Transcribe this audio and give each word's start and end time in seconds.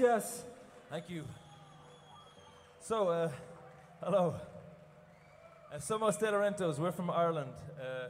Gracias. 0.00 0.44
Thank 0.88 1.10
you. 1.10 1.24
So, 2.80 3.08
uh, 3.08 3.30
hello. 4.02 4.34
Uh, 5.70 5.76
somos 5.76 6.18
Delorentos. 6.18 6.78
We're 6.78 6.90
from 6.90 7.10
Ireland. 7.10 7.52
Uh, 7.78 8.08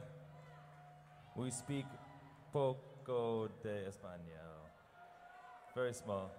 we 1.35 1.51
speak 1.51 1.85
poco 2.53 3.49
de 3.61 3.89
español. 3.89 4.69
Very 5.75 5.93
small. 5.93 6.31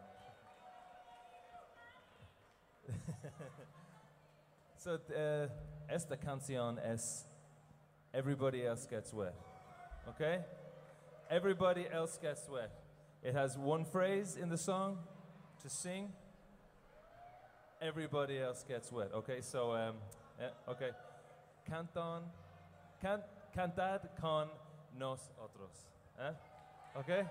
so, 4.78 4.94
uh, 4.94 5.48
esta 5.92 6.16
canción 6.16 6.78
es 6.82 7.26
Everybody 8.14 8.64
Else 8.64 8.86
Gets 8.86 9.12
Wet. 9.12 9.34
Okay? 10.08 10.38
Everybody 11.30 11.86
Else 11.92 12.18
Gets 12.22 12.48
Wet. 12.48 12.70
It 13.22 13.34
has 13.34 13.58
one 13.58 13.84
phrase 13.84 14.38
in 14.40 14.48
the 14.48 14.56
song 14.56 14.96
to 15.62 15.70
sing. 15.70 16.12
Everybody 17.80 18.38
else 18.38 18.64
gets 18.66 18.90
wet. 18.92 19.10
Okay, 19.14 19.40
so, 19.40 19.72
um, 19.72 19.94
okay. 20.68 20.90
Canton, 21.68 22.22
can, 23.00 23.20
cantad 23.54 24.08
con 24.20 24.48
nosotros. 24.98 25.86
Eh? 26.20 26.32
Okay? 26.98 27.24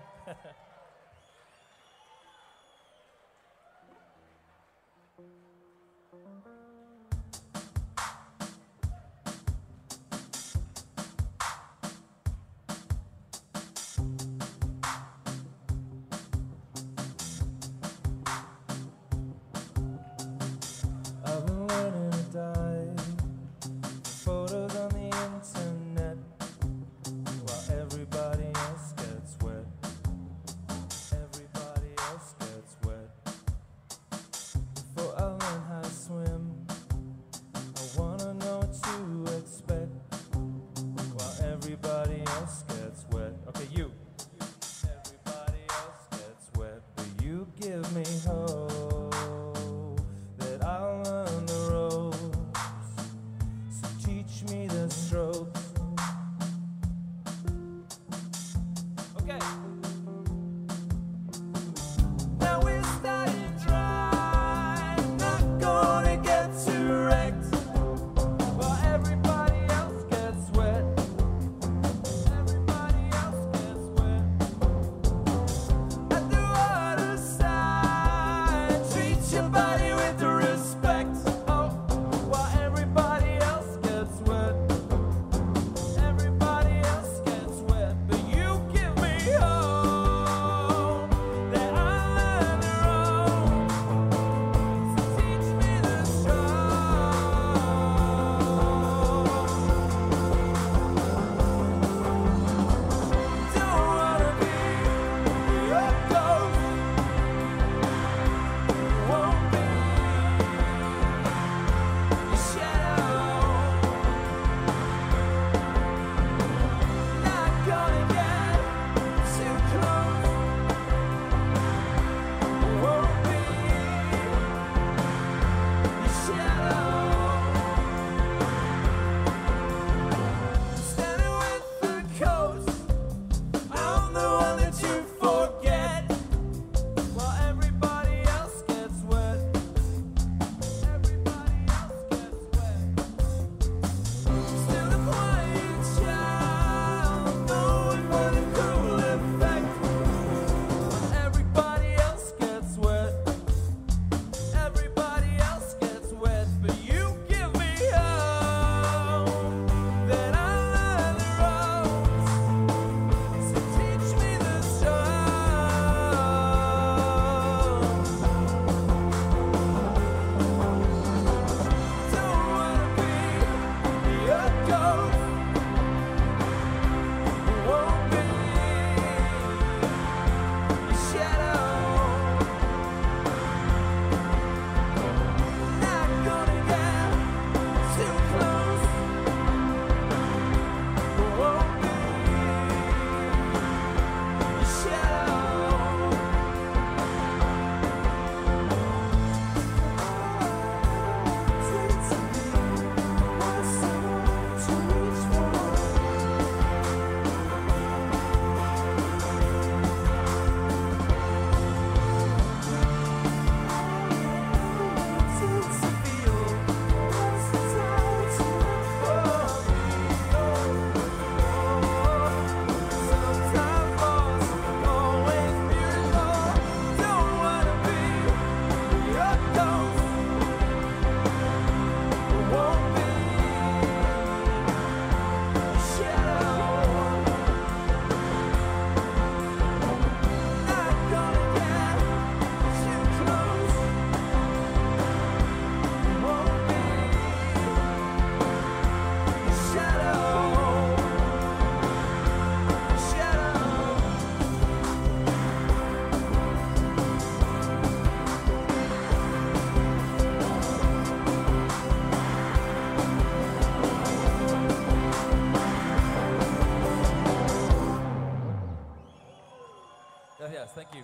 Thank 270.74 270.94
you. 270.94 271.02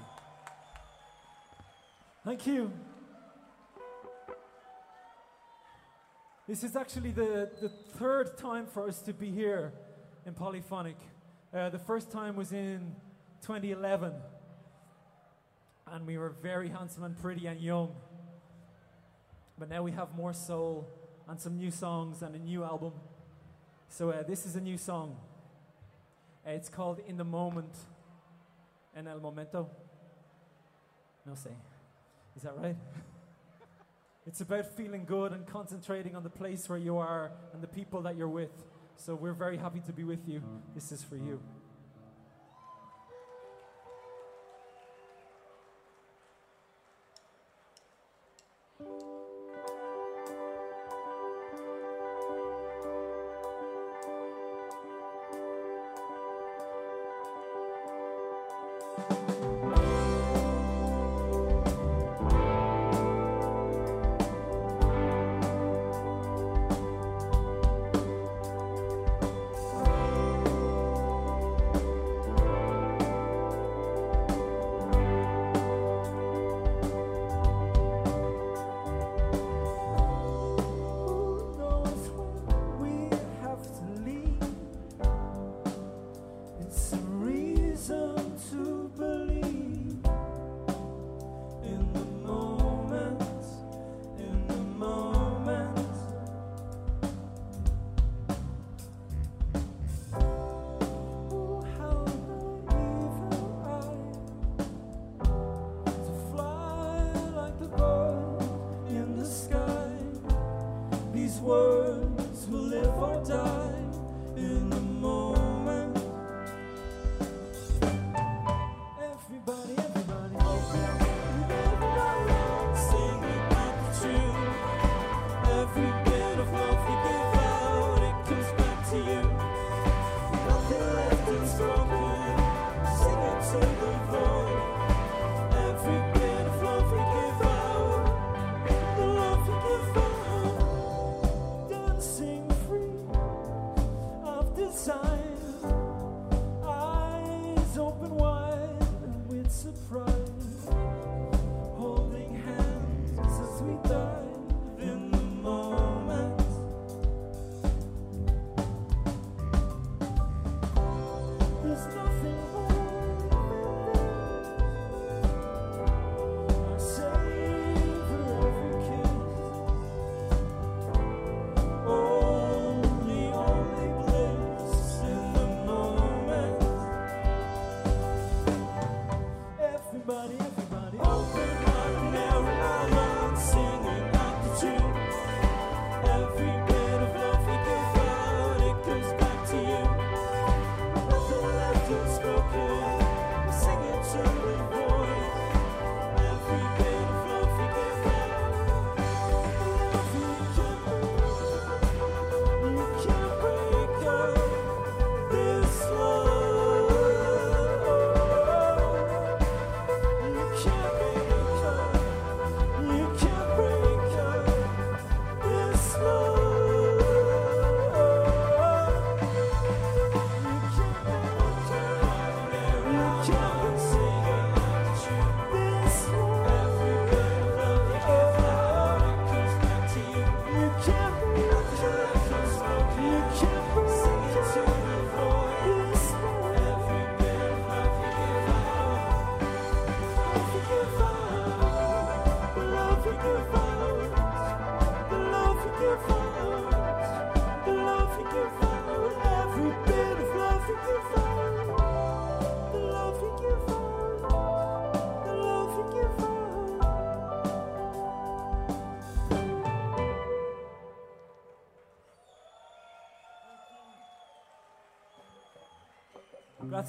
Thank 2.24 2.46
you. 2.46 2.72
This 6.46 6.64
is 6.64 6.74
actually 6.74 7.10
the, 7.10 7.50
the 7.60 7.68
third 7.68 8.38
time 8.38 8.64
for 8.64 8.88
us 8.88 9.02
to 9.02 9.12
be 9.12 9.30
here 9.30 9.74
in 10.24 10.32
Polifonik. 10.32 10.94
Uh, 11.52 11.68
the 11.68 11.78
first 11.78 12.10
time 12.10 12.34
was 12.34 12.52
in 12.52 12.94
2011, 13.42 14.14
and 15.92 16.06
we 16.06 16.16
were 16.16 16.30
very 16.30 16.70
handsome 16.70 17.04
and 17.04 17.20
pretty 17.20 17.46
and 17.46 17.60
young. 17.60 17.94
But 19.58 19.68
now 19.68 19.82
we 19.82 19.92
have 19.92 20.14
more 20.14 20.32
soul 20.32 20.88
and 21.28 21.38
some 21.38 21.58
new 21.58 21.70
songs 21.70 22.22
and 22.22 22.34
a 22.34 22.38
new 22.38 22.64
album. 22.64 22.94
So, 23.90 24.10
uh, 24.10 24.22
this 24.22 24.46
is 24.46 24.56
a 24.56 24.62
new 24.62 24.78
song. 24.78 25.18
Uh, 26.46 26.52
it's 26.52 26.70
called 26.70 27.00
In 27.06 27.18
the 27.18 27.24
Moment. 27.24 27.75
En 28.99 29.07
el 29.07 29.21
momento. 29.21 29.71
No 31.25 31.35
sé. 31.35 31.50
Is 32.37 32.43
that 32.43 32.57
right? 32.57 32.76
it's 34.26 34.40
about 34.40 34.67
feeling 34.76 35.05
good 35.05 35.33
and 35.33 35.47
concentrating 35.47 36.17
on 36.17 36.25
the 36.25 36.31
place 36.31 36.69
where 36.69 36.81
you 36.81 36.99
are 36.99 37.31
and 37.52 37.62
the 37.62 37.69
people 37.69 38.02
that 38.02 38.17
you're 38.17 38.26
with. 38.26 38.50
So 38.97 39.14
we're 39.14 39.35
very 39.35 39.57
happy 39.57 39.81
to 39.87 39.93
be 39.93 40.02
with 40.02 40.26
you. 40.26 40.40
Mm. 40.40 40.75
This 40.75 40.90
is 40.90 41.05
for 41.05 41.14
you. 41.14 41.40
you. 48.81 49.17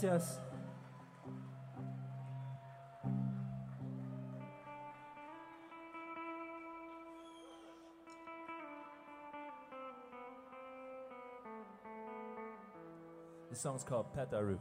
Gracias. 0.02 0.40
This 13.50 13.60
song's 13.60 13.84
called 13.84 14.06
Pataru. 14.16 14.58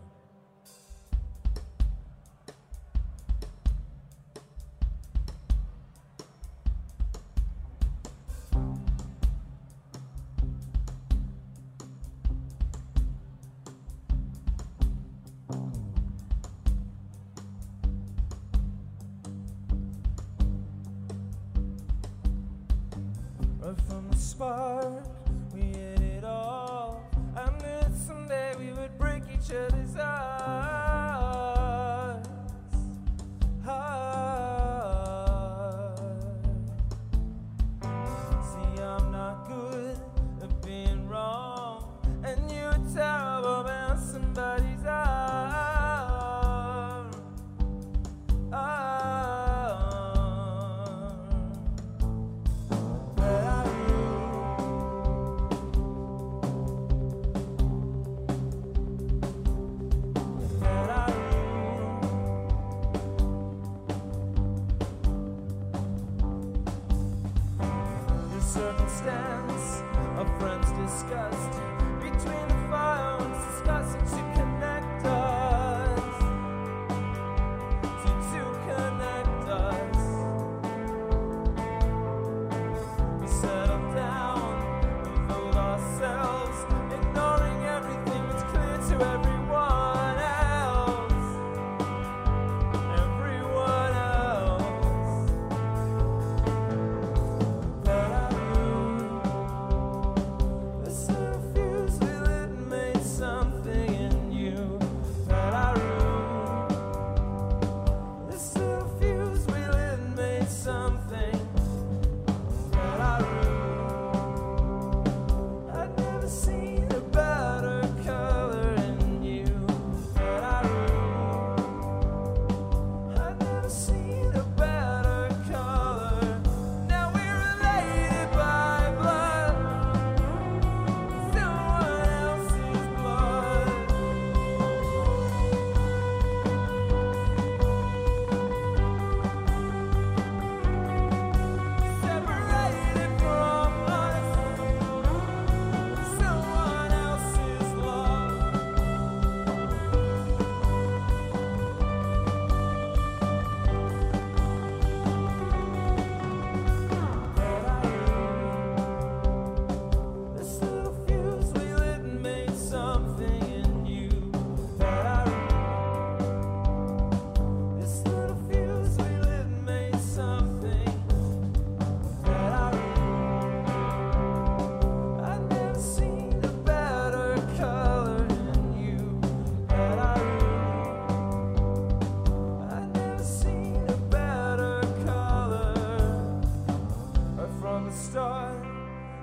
start 188.29 188.63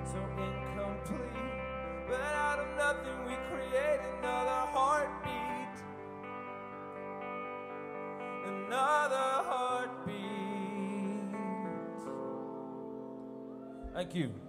so 0.04 0.18
incomplete. 0.18 1.62
But 2.08 2.32
out 2.34 2.58
of 2.58 2.68
nothing, 2.76 3.18
we 3.26 3.34
create 3.50 4.00
another 4.18 4.62
heartbeat. 4.74 5.74
Another 8.46 9.30
heartbeat. 9.50 10.16
Thank 13.94 14.14
you. 14.14 14.45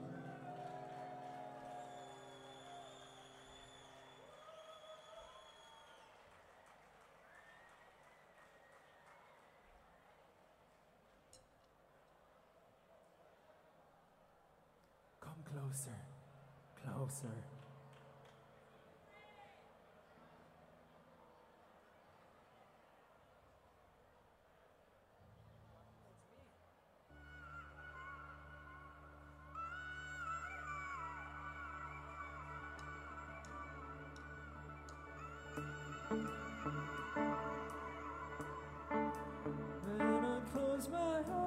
closer. 17.08 17.48
my 40.92 41.22
heart. 41.24 41.47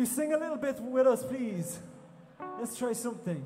you 0.00 0.06
sing 0.06 0.32
a 0.32 0.38
little 0.38 0.56
bit 0.56 0.80
with 0.80 1.06
us, 1.06 1.22
please? 1.22 1.78
Let's 2.58 2.74
try 2.74 2.94
something. 2.94 3.44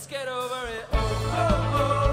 Just 0.00 0.08
get 0.08 0.28
over 0.28 0.66
it. 0.68 0.86
Oh, 0.94 0.96
oh, 0.96 2.06
oh. 2.06 2.09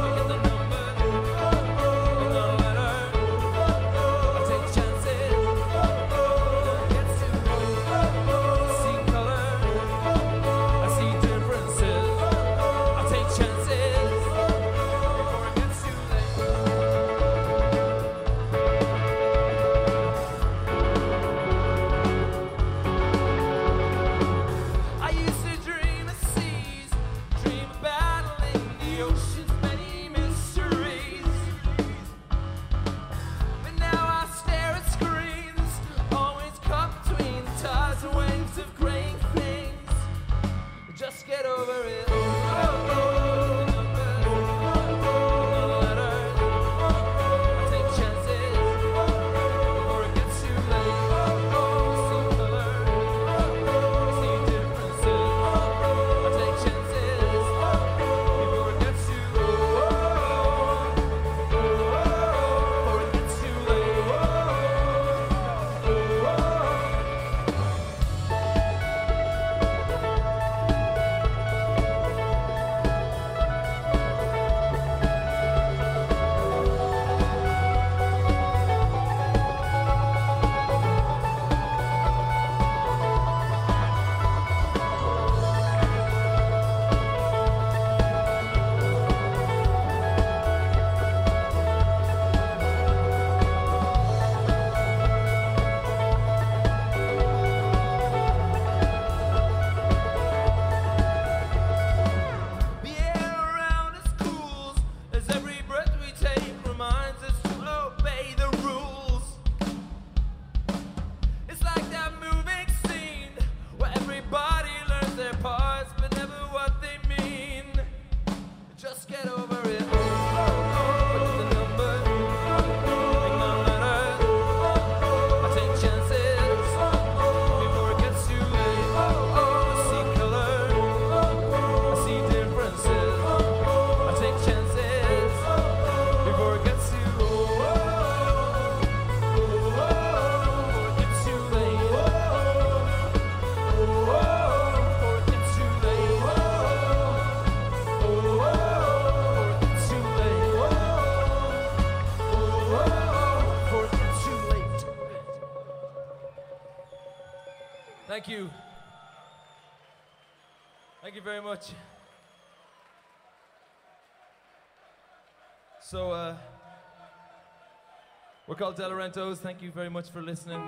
called 168.57 168.75
Delorentos, 168.75 169.37
thank 169.37 169.61
you 169.61 169.69
very 169.69 169.89
much 169.89 170.09
for 170.09 170.19
listening. 170.19 170.59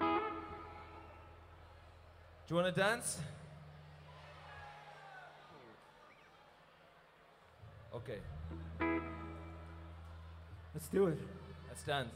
Do 0.00 0.06
you 2.50 2.56
want 2.56 2.72
to 2.72 2.80
dance? 2.80 3.18
Okay. 7.92 8.18
Let's 10.72 10.88
do 10.92 11.08
it. 11.08 11.18
Let's 11.68 11.82
dance. 11.82 12.10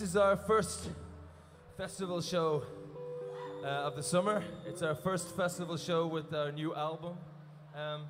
This 0.00 0.08
is 0.08 0.16
our 0.16 0.34
first 0.34 0.88
festival 1.76 2.22
show 2.22 2.62
uh, 3.62 3.66
of 3.66 3.96
the 3.96 4.02
summer. 4.02 4.42
It's 4.66 4.80
our 4.80 4.94
first 4.94 5.36
festival 5.36 5.76
show 5.76 6.06
with 6.06 6.32
our 6.32 6.50
new 6.50 6.74
album. 6.74 7.18
Um, 7.76 8.06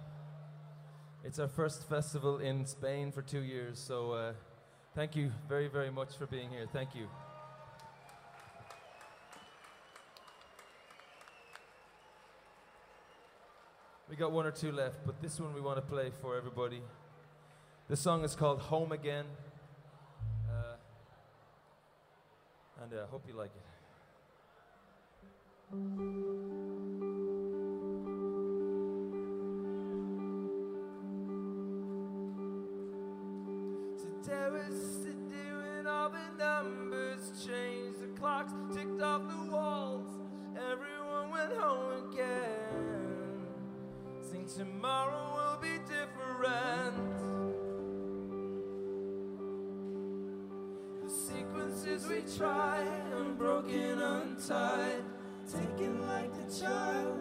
it's 1.24 1.40
our 1.40 1.48
first 1.48 1.88
festival 1.88 2.38
in 2.38 2.64
Spain 2.64 3.10
for 3.10 3.22
two 3.22 3.40
years, 3.40 3.80
so 3.80 4.12
uh, 4.12 4.32
thank 4.94 5.16
you 5.16 5.32
very, 5.48 5.66
very 5.66 5.90
much 5.90 6.16
for 6.16 6.26
being 6.26 6.48
here. 6.50 6.64
Thank 6.72 6.94
you. 6.94 7.08
We 14.08 14.14
got 14.14 14.30
one 14.30 14.46
or 14.46 14.52
two 14.52 14.70
left, 14.70 14.98
but 15.04 15.20
this 15.20 15.40
one 15.40 15.52
we 15.54 15.60
want 15.60 15.78
to 15.78 15.82
play 15.82 16.12
for 16.22 16.36
everybody. 16.36 16.82
The 17.88 17.96
song 17.96 18.22
is 18.22 18.36
called 18.36 18.60
Home 18.60 18.92
Again. 18.92 19.24
And 22.82 22.92
I 22.94 22.96
uh, 23.02 23.06
hope 23.06 23.24
you 23.28 23.34
like 23.34 23.50
it. 23.54 23.62
The 34.00 35.12
day 35.30 35.52
when 35.52 35.86
all 35.86 36.10
the 36.10 36.18
numbers 36.38 37.30
changed, 37.46 38.00
the 38.00 38.08
clocks 38.18 38.52
ticked 38.74 39.00
off 39.02 39.22
the 39.28 39.50
walls, 39.52 40.08
everyone 40.70 41.30
went 41.30 41.52
home 41.52 42.10
again. 42.10 43.46
Sing 44.22 44.46
tomorrow 44.46 45.34
will 45.36 45.58
be 45.60 45.78
different. 45.86 47.20
The 51.02 51.10
sequences 51.10 52.06
we 52.06 52.22
try, 52.36 52.69
untied, 54.40 55.02
taken 55.52 56.06
like 56.06 56.30
a 56.34 56.60
child 56.60 57.20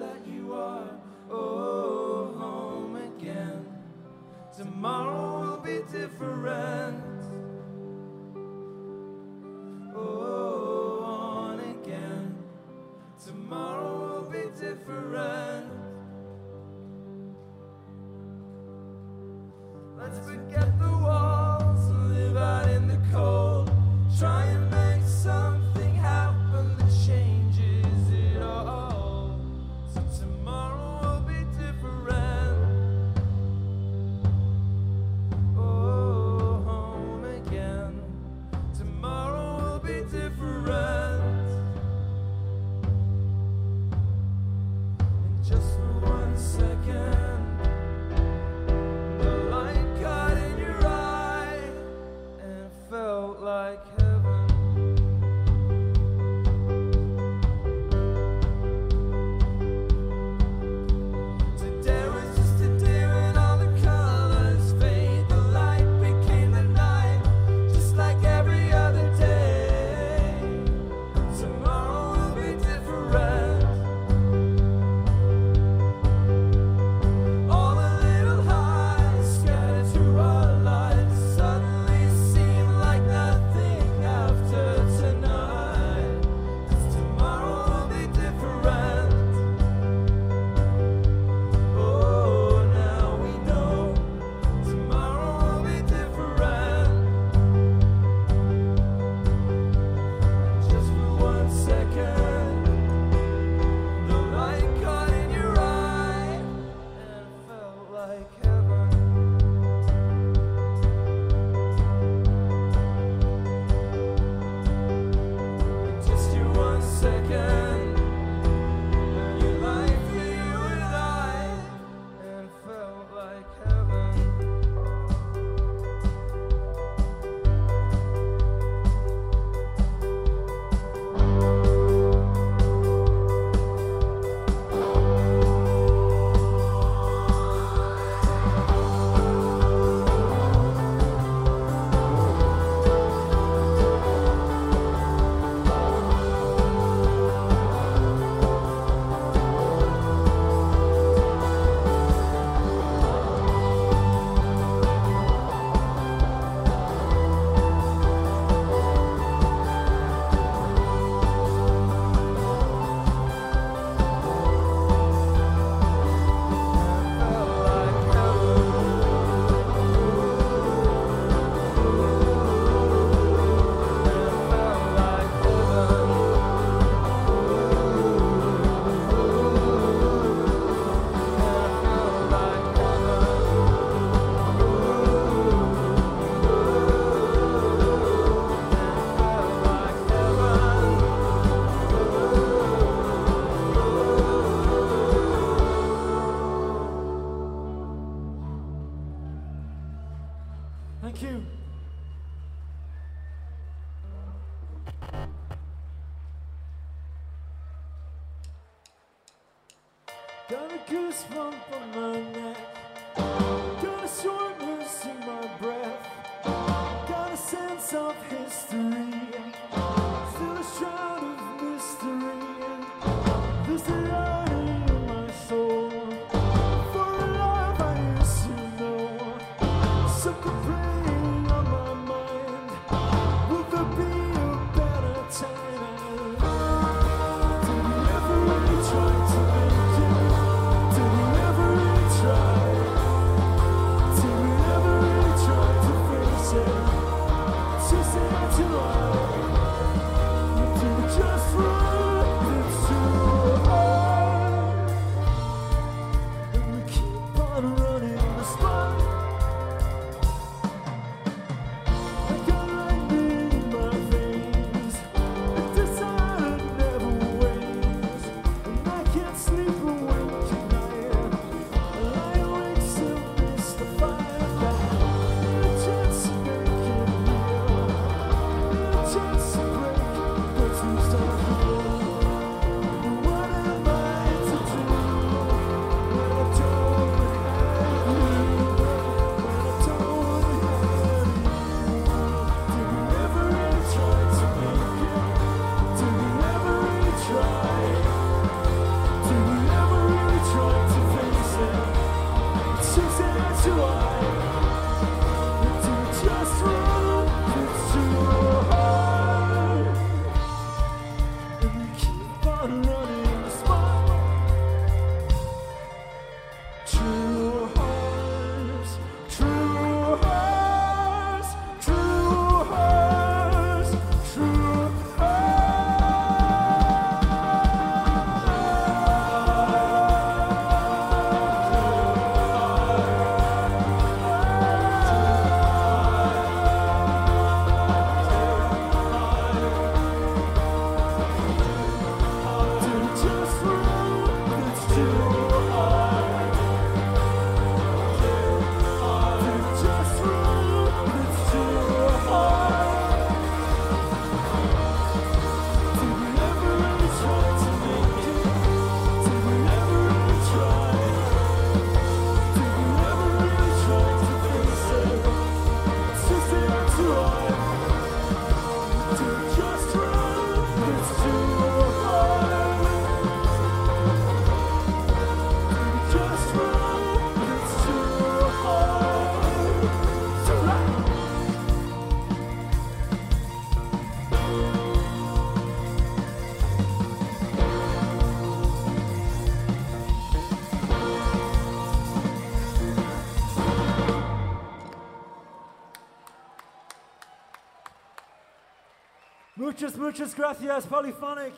Muchas, 400.10 400.34
gracias, 400.34 400.88
Polifonik. 400.88 401.53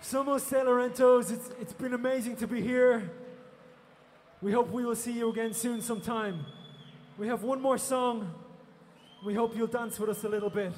Somos 0.00 0.48
Delorentos. 0.48 1.32
It's, 1.32 1.50
it's 1.60 1.72
been 1.72 1.94
amazing 1.94 2.36
to 2.36 2.46
be 2.46 2.60
here. 2.60 3.10
We 4.40 4.52
hope 4.52 4.70
we 4.70 4.84
will 4.84 4.94
see 4.94 5.10
you 5.10 5.30
again 5.30 5.52
soon 5.52 5.82
sometime. 5.82 6.46
We 7.18 7.26
have 7.26 7.42
one 7.42 7.60
more 7.60 7.76
song. 7.76 8.32
We 9.24 9.34
hope 9.34 9.56
you'll 9.56 9.66
dance 9.66 9.98
with 9.98 10.10
us 10.10 10.22
a 10.22 10.28
little 10.28 10.48
bit. 10.48 10.72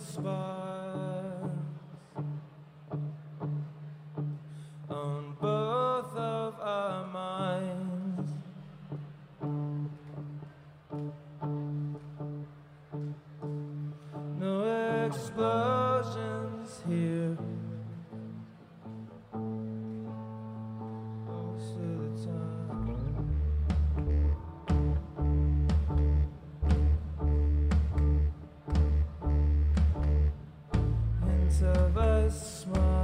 of 31.62 31.96
a 31.96 32.30
smile, 32.30 32.99